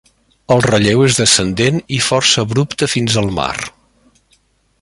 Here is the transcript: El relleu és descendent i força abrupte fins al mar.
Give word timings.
El 0.53 0.63
relleu 0.65 1.03
és 1.07 1.17
descendent 1.19 1.77
i 1.99 2.01
força 2.07 2.47
abrupte 2.47 2.91
fins 2.97 3.23
al 3.25 3.33
mar. 3.41 3.51